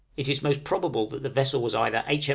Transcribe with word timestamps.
It 0.17 0.27
is 0.27 0.41
most 0.41 0.63
probable 0.63 1.05
that 1.09 1.21
the 1.21 1.29
vessel 1.29 1.61
was 1.61 1.75
either 1.75 2.03
H. 2.07 2.27